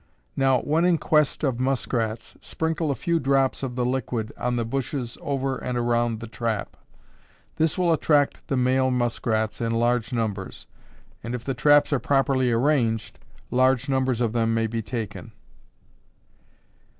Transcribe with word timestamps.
Now, 0.35 0.61
when 0.61 0.83
in 0.83 0.97
quest 0.97 1.43
of 1.43 1.59
muskrats, 1.59 2.35
sprinkle 2.41 2.89
a 2.89 2.95
few 2.95 3.19
drops 3.19 3.61
of 3.61 3.75
the 3.75 3.85
liquid 3.85 4.33
on 4.35 4.55
the 4.55 4.65
bushes 4.65 5.15
over 5.21 5.59
and 5.59 5.77
around 5.77 6.21
the 6.21 6.27
trap. 6.27 6.75
This 7.57 7.77
will 7.77 7.93
attract 7.93 8.47
the 8.47 8.57
male 8.57 8.89
muskrats 8.89 9.61
in 9.61 9.73
large 9.73 10.11
numbers, 10.11 10.65
and 11.23 11.35
if 11.35 11.43
the 11.43 11.53
traps 11.53 11.93
are 11.93 11.99
properly 11.99 12.51
arranged, 12.51 13.19
large 13.51 13.87
numbers 13.87 14.21
of 14.21 14.33
them 14.33 14.55
may 14.55 14.65
be 14.65 14.81
taken. 14.81 15.33